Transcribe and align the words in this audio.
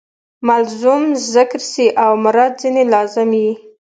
ملزوم 0.47 1.03
ذکر 1.33 1.61
سي 1.71 1.85
او 2.03 2.11
مراد 2.23 2.53
ځني 2.61 2.83
لازم 2.93 3.29
يي. 3.41 3.51